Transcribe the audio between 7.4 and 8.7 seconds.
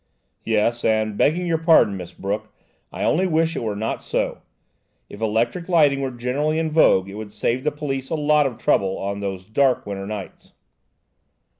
the police a lot of